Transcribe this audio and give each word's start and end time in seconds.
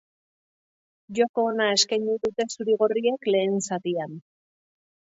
Joko 1.19 1.43
ona 1.51 1.69
eskaini 1.75 2.17
dute 2.25 2.49
zuri-gorriek 2.57 3.31
lehen 3.35 3.57
zatian. 3.71 4.21